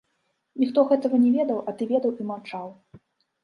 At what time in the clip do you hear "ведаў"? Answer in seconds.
1.37-1.61, 1.95-2.19